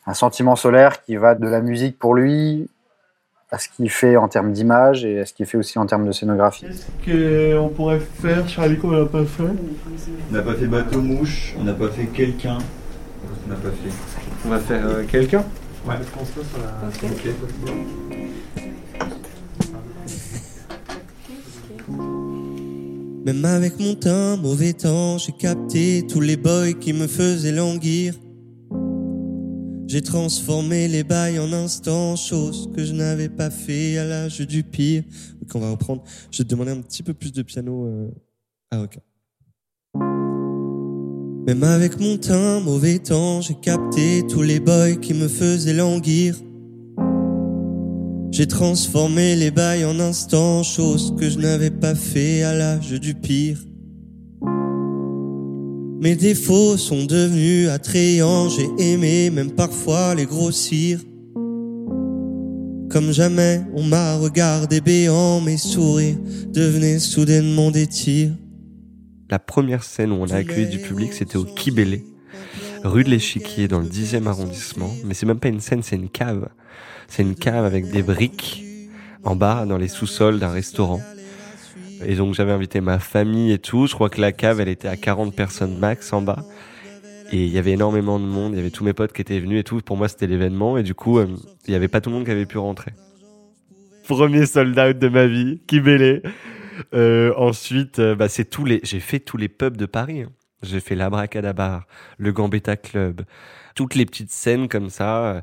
un 0.06 0.14
sentiment 0.14 0.56
solaire 0.56 1.04
qui 1.04 1.16
va 1.18 1.36
de 1.36 1.48
la 1.48 1.60
musique 1.60 2.00
pour 2.00 2.16
lui 2.16 2.70
à 3.52 3.58
ce 3.58 3.68
qu'il 3.70 3.90
fait 3.90 4.16
en 4.16 4.28
termes 4.28 4.52
d'image 4.52 5.06
et 5.06 5.20
à 5.20 5.26
ce 5.26 5.34
qu'il 5.34 5.46
fait 5.46 5.58
aussi 5.58 5.80
en 5.80 5.86
termes 5.86 6.06
de 6.06 6.12
scénographie. 6.12 6.66
qu'on 7.04 7.70
pourrait 7.70 8.00
faire 8.00 8.44
vie 8.46 8.78
qu'on 8.78 8.92
n'a 8.92 9.06
pas 9.06 9.26
fait? 9.26 9.44
On 9.44 10.34
n'a 10.34 10.42
pas 10.42 10.54
fait 10.54 10.68
bateau 10.68 11.02
mouche, 11.02 11.56
on 11.60 11.64
n'a 11.64 11.74
pas 11.74 11.90
fait 11.90 12.06
quelqu'un. 12.06 12.60
On 13.46 13.50
n'a 13.50 13.56
pas 13.56 13.70
fait. 13.70 13.92
On 14.46 14.50
va 14.50 14.60
faire 14.60 14.86
euh, 14.86 15.04
quelqu'un? 15.10 15.44
Ouais, 15.86 15.96
je 16.02 16.10
pense 16.10 16.30
que 16.30 16.44
sur 16.44 16.60
la. 16.60 16.80
Même 23.26 23.46
avec 23.46 23.80
mon 23.80 23.96
teint 23.96 24.38
mauvais 24.38 24.74
temps, 24.74 25.18
j'ai 25.18 25.32
capté 25.32 26.06
tous 26.08 26.22
les 26.22 26.38
boys 26.38 26.74
qui 26.80 26.94
me 26.94 27.08
faisaient 27.08 27.52
languir. 27.52 28.14
J'ai 29.90 30.04
transformé 30.04 30.88
les 30.88 31.04
bails 31.04 31.40
en 31.40 31.52
instant, 31.52 32.16
chose 32.16 32.70
que 32.76 32.86
je 32.86 32.94
n'avais 32.94 33.28
pas 33.28 33.50
fait 33.50 33.98
à 33.98 34.06
l'âge 34.06 34.40
du 34.40 34.62
pire. 34.62 35.02
Donc 35.42 35.50
on 35.56 35.60
va 35.60 35.72
reprendre. 35.72 36.04
Je 36.30 36.38
vais 36.38 36.44
te 36.44 36.50
demander 36.50 36.70
un 36.70 36.82
petit 36.82 37.02
peu 37.02 37.16
plus 37.16 37.34
de 37.34 37.42
piano. 37.42 37.88
Euh... 37.88 38.08
Ah 38.70 38.84
ok. 38.84 39.00
Même 41.48 41.64
avec 41.64 42.00
mon 42.00 42.20
teint 42.20 42.60
mauvais 42.60 43.00
temps, 43.00 43.42
j'ai 43.42 43.56
capté 43.56 44.22
tous 44.30 44.44
les 44.44 44.60
boys 44.60 44.98
qui 44.98 45.16
me 45.16 45.28
faisaient 45.28 45.74
languir. 45.74 46.36
J'ai 48.30 48.46
transformé 48.46 49.36
les 49.36 49.50
bails 49.50 49.86
en 49.86 50.00
instant, 50.00 50.62
chose 50.62 51.16
que 51.20 51.28
je 51.28 51.40
n'avais 51.40 51.72
pas 51.72 51.96
fait 51.96 52.44
à 52.44 52.54
l'âge 52.54 52.92
du 52.92 53.16
pire. 53.16 53.58
Mes 56.02 56.16
défauts 56.16 56.78
sont 56.78 57.04
devenus 57.04 57.68
attrayants, 57.68 58.48
j'ai 58.48 58.70
aimé 58.78 59.30
même 59.32 59.52
parfois 59.52 60.16
les 60.16 60.26
grossir. 60.26 61.02
Comme 62.90 63.12
jamais, 63.12 63.62
on 63.74 63.84
m'a 63.84 64.16
regardé 64.16 64.80
béant, 64.80 65.42
mes 65.42 65.58
sourires 65.58 66.16
devenaient 66.48 67.00
soudainement 67.00 67.70
des 67.70 67.86
tirs. 67.86 68.32
La 69.30 69.40
première 69.40 69.84
scène 69.84 70.14
où 70.14 70.16
on 70.16 70.28
a 70.28 70.36
accueilli 70.38 70.68
du 70.68 70.80
public, 70.80 71.12
c'était 71.12 71.36
au 71.36 71.44
Kibélé, 71.44 72.06
rue 72.86 73.04
de 73.04 73.10
l'Échiquier, 73.10 73.68
dans 73.68 73.82
le 73.82 73.88
10e 73.88 74.26
arrondissement. 74.26 74.92
Mais 75.04 75.14
c'est 75.14 75.26
même 75.26 75.40
pas 75.40 75.50
une 75.50 75.60
scène, 75.60 75.84
c'est 75.84 75.98
une 75.98 76.10
cave. 76.10 76.48
C'est 77.10 77.24
une 77.24 77.36
cave 77.36 77.66
avec 77.66 77.92
des 77.92 78.04
briques 78.04 78.64
en 79.26 79.36
bas, 79.36 79.66
dans 79.66 79.78
les 79.78 79.90
sous-sols 79.90 80.40
d'un 80.40 80.52
restaurant. 80.52 81.02
Et 82.06 82.16
donc 82.16 82.34
j'avais 82.34 82.52
invité 82.52 82.82
ma 82.82 83.00
famille 83.00 83.52
et 83.52 83.60
tout. 83.60 83.88
Je 83.88 83.94
crois 83.94 84.10
que 84.10 84.22
la 84.22 84.32
cave, 84.32 84.60
elle 84.62 84.70
était 84.70 84.88
à 84.88 84.98
40 84.98 85.36
personnes 85.36 85.78
max 85.78 86.14
en 86.14 86.22
bas. 86.22 86.44
Et 87.32 87.44
il 87.46 87.50
y 87.50 87.58
avait 87.58 87.72
énormément 87.74 88.20
de 88.20 88.26
monde. 88.26 88.54
Il 88.54 88.58
y 88.58 88.60
avait 88.60 88.72
tous 88.72 88.84
mes 88.84 88.94
potes 88.94 89.14
qui 89.14 89.22
étaient 89.22 89.40
venus 89.40 89.60
et 89.60 89.64
tout. 89.64 89.80
Pour 89.82 89.98
moi, 89.98 90.08
c'était 90.08 90.28
l'événement. 90.28 90.78
Et 90.78 90.84
du 90.84 90.96
coup, 90.96 91.20
euh, 91.20 91.28
il 91.68 91.74
y 91.74 91.76
avait 91.76 91.88
pas 91.88 92.02
tout 92.02 92.10
le 92.10 92.16
monde 92.16 92.26
qui 92.26 92.32
avait 92.32 92.46
pu 92.48 92.58
rentrer. 92.58 92.92
Premier 94.08 94.48
sold 94.48 94.78
out 94.80 94.98
de 94.98 95.08
ma 95.10 95.28
vie, 95.28 95.62
Kibélé. 95.68 96.24
Euh, 96.96 97.34
ensuite, 97.38 98.00
euh, 98.00 98.16
bah, 98.16 98.30
c'est 98.30 98.46
tous 98.46 98.66
les. 98.66 98.80
J'ai 98.84 99.00
fait 99.00 99.20
tous 99.20 99.38
les 99.38 99.50
pubs 99.50 99.78
de 99.78 99.86
Paris. 99.86 100.22
hein. 100.22 100.30
J'ai 100.64 100.80
fait 100.80 100.96
l'Abracadabar, 100.96 101.86
le 102.18 102.32
Gambetta 102.34 102.76
Club, 102.76 103.22
toutes 103.76 103.96
les 103.96 104.06
petites 104.06 104.32
scènes 104.32 104.68
comme 104.68 104.90
ça, 104.90 105.26
euh, 105.36 105.42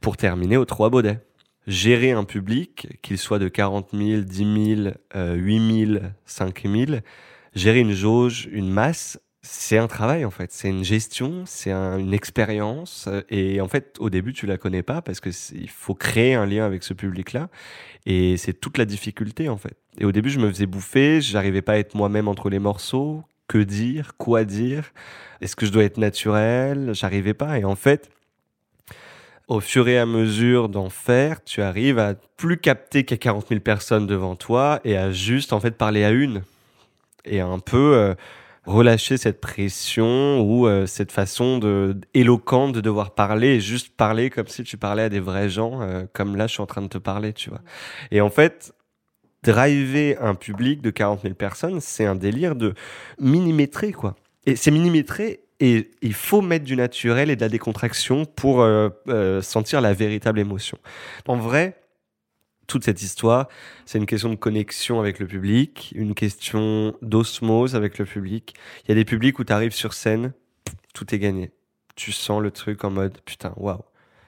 pour 0.00 0.16
terminer 0.16 0.56
aux 0.56 0.64
Trois 0.64 0.90
Baudets. 0.90 1.20
Gérer 1.66 2.10
un 2.10 2.24
public, 2.24 2.98
qu'il 3.02 3.18
soit 3.18 3.38
de 3.38 3.48
40 3.48 3.90
000, 3.92 4.22
10 4.22 4.74
000, 4.84 4.94
euh, 5.14 5.34
8 5.34 5.86
000, 5.86 6.00
5 6.26 6.62
000, 6.66 6.98
gérer 7.54 7.78
une 7.80 7.92
jauge, 7.92 8.48
une 8.50 8.68
masse, 8.68 9.20
c'est 9.42 9.78
un 9.78 9.86
travail 9.86 10.24
en 10.24 10.30
fait. 10.30 10.50
C'est 10.52 10.68
une 10.68 10.84
gestion, 10.84 11.44
c'est 11.46 11.70
un- 11.72 11.98
une 11.98 12.14
expérience. 12.14 13.06
euh, 13.08 13.22
Et 13.30 13.60
en 13.60 13.68
fait, 13.68 13.96
au 14.00 14.10
début, 14.10 14.32
tu 14.32 14.46
la 14.46 14.56
connais 14.58 14.82
pas 14.82 15.02
parce 15.02 15.20
que 15.20 15.30
il 15.54 15.68
faut 15.70 15.94
créer 15.94 16.34
un 16.34 16.46
lien 16.46 16.64
avec 16.64 16.82
ce 16.82 16.94
public-là. 16.94 17.48
Et 18.06 18.36
c'est 18.36 18.54
toute 18.54 18.78
la 18.78 18.84
difficulté 18.84 19.48
en 19.48 19.56
fait. 19.56 19.76
Et 19.98 20.04
au 20.04 20.10
début, 20.12 20.30
je 20.30 20.38
me 20.40 20.48
faisais 20.48 20.66
bouffer, 20.66 21.20
j'arrivais 21.20 21.62
pas 21.62 21.72
à 21.74 21.76
être 21.78 21.94
moi-même 21.94 22.26
entre 22.28 22.50
les 22.50 22.58
morceaux. 22.58 23.22
Que 23.48 23.58
dire 23.58 24.16
Quoi 24.16 24.44
dire 24.44 24.92
Est-ce 25.40 25.54
que 25.56 25.66
je 25.66 25.72
dois 25.72 25.84
être 25.84 25.98
naturel 25.98 26.90
J'arrivais 26.94 27.34
pas. 27.34 27.58
Et 27.58 27.64
en 27.64 27.76
fait, 27.76 28.10
au 29.52 29.60
fur 29.60 29.86
et 29.86 29.98
à 29.98 30.06
mesure 30.06 30.70
d'en 30.70 30.88
faire, 30.88 31.44
tu 31.44 31.60
arrives 31.60 31.98
à 31.98 32.14
plus 32.38 32.56
capter 32.56 33.00
a 33.00 33.16
40 33.16 33.48
000 33.48 33.60
personnes 33.60 34.06
devant 34.06 34.34
toi 34.34 34.80
et 34.82 34.96
à 34.96 35.12
juste 35.12 35.52
en 35.52 35.60
fait 35.60 35.72
parler 35.72 36.04
à 36.04 36.10
une. 36.10 36.42
Et 37.26 37.40
à 37.40 37.46
un 37.46 37.58
peu 37.58 37.94
euh, 37.94 38.14
relâcher 38.64 39.18
cette 39.18 39.42
pression 39.42 40.40
ou 40.40 40.66
euh, 40.66 40.86
cette 40.86 41.12
façon 41.12 41.58
de, 41.58 42.00
éloquente 42.14 42.72
de 42.72 42.80
devoir 42.80 43.14
parler 43.14 43.48
et 43.48 43.60
juste 43.60 43.94
parler 43.94 44.30
comme 44.30 44.48
si 44.48 44.64
tu 44.64 44.78
parlais 44.78 45.02
à 45.02 45.08
des 45.10 45.20
vrais 45.20 45.50
gens, 45.50 45.82
euh, 45.82 46.04
comme 46.14 46.34
là 46.34 46.46
je 46.46 46.54
suis 46.54 46.62
en 46.62 46.66
train 46.66 46.82
de 46.82 46.88
te 46.88 46.98
parler, 46.98 47.34
tu 47.34 47.50
vois. 47.50 47.60
Et 48.10 48.22
en 48.22 48.30
fait, 48.30 48.72
driver 49.42 50.16
un 50.22 50.34
public 50.34 50.80
de 50.80 50.88
40 50.88 51.22
000 51.22 51.34
personnes, 51.34 51.80
c'est 51.82 52.06
un 52.06 52.14
délire 52.14 52.56
de 52.56 52.72
millimétrer, 53.20 53.92
quoi. 53.92 54.16
Et 54.46 54.56
c'est 54.56 54.70
millimétré 54.70 55.40
et 55.62 55.92
il 56.02 56.12
faut 56.12 56.42
mettre 56.42 56.64
du 56.64 56.74
naturel 56.74 57.30
et 57.30 57.36
de 57.36 57.40
la 57.40 57.48
décontraction 57.48 58.24
pour 58.24 58.62
euh, 58.62 58.88
euh, 59.06 59.40
sentir 59.42 59.80
la 59.80 59.94
véritable 59.94 60.40
émotion. 60.40 60.76
En 61.28 61.36
vrai, 61.36 61.80
toute 62.66 62.82
cette 62.82 63.00
histoire, 63.00 63.46
c'est 63.86 63.98
une 63.98 64.06
question 64.06 64.30
de 64.30 64.34
connexion 64.34 64.98
avec 64.98 65.20
le 65.20 65.26
public, 65.28 65.92
une 65.94 66.16
question 66.16 66.96
d'osmose 67.00 67.76
avec 67.76 67.98
le 67.98 68.04
public. 68.04 68.54
Il 68.82 68.88
y 68.88 68.92
a 68.92 68.96
des 68.96 69.04
publics 69.04 69.38
où 69.38 69.44
tu 69.44 69.52
arrives 69.52 69.72
sur 69.72 69.94
scène, 69.94 70.32
tout 70.94 71.14
est 71.14 71.20
gagné. 71.20 71.52
Tu 71.94 72.10
sens 72.10 72.42
le 72.42 72.50
truc 72.50 72.82
en 72.82 72.90
mode 72.90 73.20
putain, 73.24 73.52
waouh. 73.56 73.84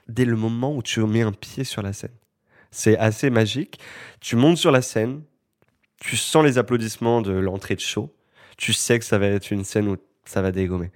Dès 0.07 0.23
le 0.23 0.37
moment 0.37 0.73
où 0.73 0.81
tu 0.81 1.01
mets 1.01 1.23
un 1.23 1.33
pied 1.33 1.65
sur 1.65 1.81
la 1.81 1.91
scène. 1.91 2.15
C'est 2.71 2.97
assez 2.97 3.29
magique. 3.29 3.77
Tu 4.21 4.37
montes 4.37 4.57
sur 4.57 4.71
la 4.71 4.81
scène, 4.81 5.21
tu 5.99 6.15
sens 6.15 6.45
les 6.45 6.57
applaudissements 6.57 7.21
de 7.21 7.33
l'entrée 7.33 7.75
de 7.75 7.81
show. 7.81 8.15
Tu 8.55 8.71
sais 8.71 8.99
que 8.99 9.03
ça 9.03 9.17
va 9.17 9.27
être 9.27 9.51
une 9.51 9.65
scène 9.65 9.89
où 9.89 9.97
ça 10.23 10.41
va 10.41 10.53
dégommer. 10.53 10.91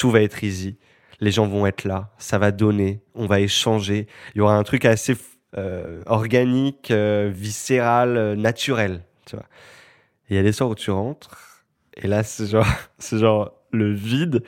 Tout 0.00 0.10
va 0.10 0.22
être 0.22 0.42
easy. 0.42 0.78
Les 1.20 1.30
gens 1.30 1.46
vont 1.46 1.66
être 1.66 1.84
là. 1.84 2.08
Ça 2.16 2.38
va 2.38 2.52
donner. 2.52 3.02
On 3.14 3.26
va 3.26 3.40
échanger. 3.40 4.06
Il 4.34 4.38
y 4.38 4.40
aura 4.40 4.56
un 4.56 4.62
truc 4.62 4.86
assez 4.86 5.14
euh, 5.58 6.00
organique, 6.06 6.90
euh, 6.90 7.30
viscéral, 7.30 8.16
euh, 8.16 8.34
naturel. 8.34 9.02
Tu 9.26 9.36
vois. 9.36 9.44
il 10.30 10.36
y 10.36 10.38
a 10.38 10.42
des 10.42 10.52
soirs 10.52 10.70
où 10.70 10.74
tu 10.74 10.90
rentres. 10.90 11.66
Et 11.98 12.06
là, 12.06 12.22
c'est 12.22 12.46
genre, 12.46 12.66
genre 13.12 13.52
le 13.72 13.92
vide. 13.92 14.42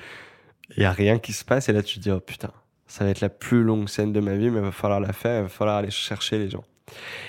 Il 0.75 0.81
n'y 0.81 0.87
a 0.87 0.93
rien 0.93 1.19
qui 1.19 1.35
se 1.35 1.45
passe. 1.45 1.69
Et 1.69 1.75
là, 1.75 1.83
tu 1.83 1.99
te 1.99 2.01
dis, 2.01 2.11
oh 2.11 2.21
putain, 2.21 2.53
ça 2.87 3.05
va 3.05 3.11
être 3.11 3.21
la 3.21 3.29
plus 3.29 3.63
longue 3.63 3.91
scène 3.91 4.15
de 4.15 4.21
ma 4.21 4.37
vie, 4.37 4.49
mais 4.49 4.61
il 4.61 4.65
va 4.65 4.73
falloir 4.73 5.01
la 5.01 5.13
faire. 5.13 5.41
Il 5.41 5.43
va 5.43 5.49
falloir 5.51 5.77
aller 5.77 5.91
chercher 5.91 6.39
les 6.39 6.49
gens. 6.49 6.65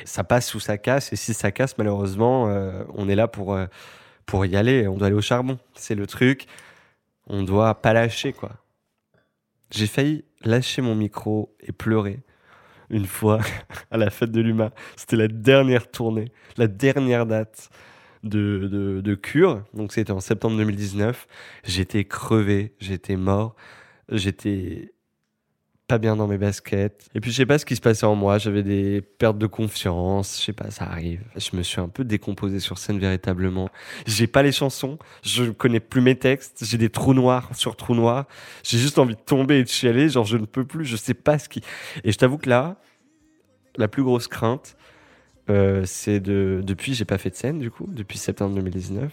Ça 0.06 0.24
passe 0.24 0.56
ou 0.56 0.62
ça 0.62 0.78
casse. 0.78 1.12
Et 1.12 1.18
si 1.18 1.34
ça 1.34 1.52
casse, 1.52 1.78
malheureusement, 1.78 2.46
on 2.96 3.10
est 3.10 3.16
là 3.16 3.28
pour 3.28 3.60
pour 4.26 4.46
y 4.46 4.56
aller, 4.56 4.88
on 4.88 4.96
doit 4.96 5.08
aller 5.08 5.16
au 5.18 5.22
charbon. 5.22 5.60
C'est 5.76 5.96
le 5.96 6.08
truc. 6.08 6.48
On 7.28 7.44
doit 7.44 7.82
pas 7.82 7.94
lâcher, 7.94 8.34
quoi. 8.34 8.52
J'ai 9.72 9.88
failli 9.88 10.24
lâcher 10.44 10.82
mon 10.82 10.96
micro 10.96 11.56
et 11.62 11.72
pleurer 11.72 12.20
une 12.90 13.06
fois 13.06 13.40
à 13.92 13.98
la 13.98 14.10
fête 14.10 14.32
de 14.32 14.42
l'UMA. 14.42 14.72
C'était 14.96 15.16
la 15.16 15.28
dernière 15.28 15.90
tournée, 15.90 16.32
la 16.58 16.68
dernière 16.68 17.26
date 17.26 17.70
de, 18.24 18.70
de, 18.72 19.02
de 19.02 19.16
cure. 19.16 19.64
Donc 19.74 19.94
c'était 19.94 20.12
en 20.12 20.20
septembre 20.20 20.58
2019. 20.58 21.28
J'étais 21.64 22.06
crevé, 22.06 22.76
j'étais 22.80 23.16
mort, 23.16 23.56
j'étais 24.10 24.93
pas 25.88 25.98
bien 25.98 26.16
dans 26.16 26.28
mes 26.28 26.38
baskets. 26.38 27.10
Et 27.14 27.20
puis 27.20 27.32
je 27.32 27.38
sais 27.38 27.46
pas 27.46 27.58
ce 27.58 27.66
qui 27.66 27.76
se 27.76 27.82
passait 27.82 28.06
en 28.06 28.16
moi, 28.16 28.38
j'avais 28.38 28.64
des 28.64 29.02
pertes 29.02 29.38
de 29.38 29.48
confiance, 29.48 30.38
je 30.40 30.46
sais 30.46 30.54
pas, 30.54 30.72
ça 30.72 30.86
arrive. 30.86 31.22
Je 31.36 31.56
me 31.58 31.64
suis 31.64 31.82
un 31.82 31.90
peu 31.90 32.04
décomposé 32.04 32.60
sur 32.60 32.78
scène 32.78 33.00
véritablement. 33.00 33.70
J'ai 34.06 34.28
pas 34.28 34.44
les 34.44 34.52
chansons, 34.52 34.98
je 35.24 35.46
connais 35.46 35.80
plus 35.80 36.02
mes 36.02 36.16
textes, 36.16 36.64
j'ai 36.66 36.78
des 36.78 36.90
trous 36.90 37.14
noirs 37.14 37.50
sur 37.54 37.76
trous 37.76 37.96
noirs. 37.96 38.28
J'ai 38.64 38.78
juste 38.78 38.98
envie 38.98 39.16
de 39.16 39.22
tomber 39.22 39.60
et 39.60 39.64
de 39.64 39.70
chialer, 39.70 40.10
genre 40.10 40.26
je 40.26 40.38
ne 40.38 40.46
peux 40.46 40.66
plus, 40.66 40.86
je 40.86 40.96
sais 40.96 41.14
pas 41.14 41.38
ce 41.38 41.50
qui. 41.50 41.62
Et 42.04 42.12
je 42.12 42.18
t'avoue 42.18 42.38
que 42.38 42.50
là, 42.50 42.78
la 43.76 43.88
plus 43.88 44.04
grosse 44.04 44.28
crainte, 44.28 44.78
euh, 45.50 45.84
c'est 45.86 46.22
de 46.22 46.62
depuis 46.64 46.94
j'ai 46.94 47.04
pas 47.04 47.18
fait 47.18 47.30
de 47.30 47.36
scène 47.36 47.60
du 47.60 47.70
coup 47.70 47.86
depuis 47.90 48.18
septembre 48.18 48.56
2019 48.56 49.12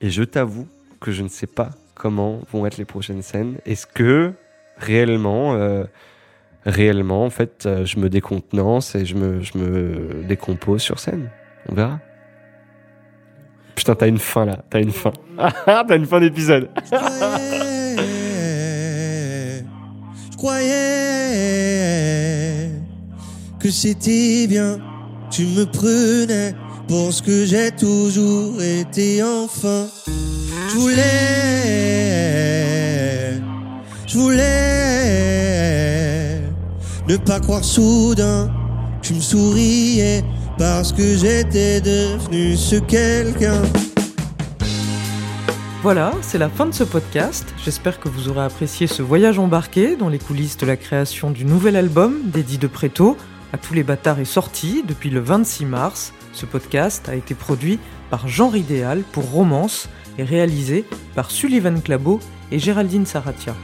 et 0.00 0.08
je 0.08 0.22
t'avoue 0.22 0.68
que 1.00 1.10
je 1.10 1.24
ne 1.24 1.28
sais 1.28 1.48
pas 1.48 1.70
comment 1.96 2.42
vont 2.52 2.64
être 2.64 2.76
les 2.76 2.84
prochaines 2.84 3.22
scènes. 3.22 3.58
Est-ce 3.66 3.86
que 3.86 4.32
réellement, 4.76 5.54
euh, 5.54 5.84
réellement, 6.64 7.24
en 7.24 7.30
fait, 7.30 7.64
euh, 7.66 7.84
je 7.84 7.98
me 7.98 8.08
décontenance 8.08 8.94
et 8.94 9.04
je 9.04 9.14
me, 9.14 9.40
je 9.40 9.58
me 9.58 10.24
décompose 10.24 10.82
sur 10.82 10.98
scène. 10.98 11.30
On 11.68 11.74
verra. 11.74 12.00
Putain, 13.74 13.94
t'as 13.94 14.08
une 14.08 14.18
fin 14.18 14.44
là, 14.44 14.58
t'as 14.70 14.80
une 14.80 14.92
fin. 14.92 15.12
t'as 15.66 15.96
une 15.96 16.06
fin 16.06 16.20
d'épisode. 16.20 16.68
je 20.30 20.36
croyais 20.36 20.72
que 23.58 23.70
c'était 23.70 24.46
bien. 24.46 24.78
Tu 25.30 25.46
me 25.46 25.64
prenais 25.64 26.54
pour 26.88 27.12
ce 27.12 27.22
que 27.22 27.46
j'ai 27.46 27.70
toujours 27.70 28.60
été 28.60 29.22
enfin. 29.22 29.86
Je 30.68 30.74
voulais, 30.76 31.81
je 34.12 34.18
voulais 34.18 34.42
ne 37.08 37.16
pas 37.16 37.40
croire 37.40 37.64
soudain 37.64 38.50
tu 39.00 39.14
me 39.14 39.20
souriais 39.20 40.22
parce 40.58 40.92
que 40.92 41.16
j'étais 41.16 41.80
devenu 41.80 42.56
ce 42.56 42.76
quelqu'un. 42.76 43.62
Voilà, 45.82 46.12
c'est 46.20 46.38
la 46.38 46.48
fin 46.48 46.66
de 46.66 46.72
ce 46.72 46.84
podcast. 46.84 47.52
J'espère 47.64 47.98
que 47.98 48.08
vous 48.08 48.28
aurez 48.28 48.42
apprécié 48.44 48.86
ce 48.86 49.02
voyage 49.02 49.40
embarqué 49.40 49.96
dans 49.96 50.08
les 50.08 50.20
coulisses 50.20 50.56
de 50.56 50.66
la 50.66 50.76
création 50.76 51.32
du 51.32 51.44
nouvel 51.44 51.74
album 51.74 52.20
d'Eddie 52.26 52.58
de 52.58 52.68
Préto. 52.68 53.16
À 53.52 53.58
tous 53.58 53.74
les 53.74 53.82
bâtards 53.82 54.20
est 54.20 54.24
sorti 54.24 54.84
depuis 54.86 55.10
le 55.10 55.18
26 55.18 55.66
mars. 55.66 56.12
Ce 56.32 56.46
podcast 56.46 57.08
a 57.08 57.16
été 57.16 57.34
produit 57.34 57.80
par 58.10 58.28
Genre 58.28 58.54
Idéal 58.54 59.02
pour 59.10 59.28
Romance 59.30 59.88
et 60.18 60.22
réalisé 60.22 60.84
par 61.16 61.32
Sullivan 61.32 61.80
Clabot 61.82 62.20
et 62.52 62.60
Géraldine 62.60 63.06
Saratia. 63.06 63.56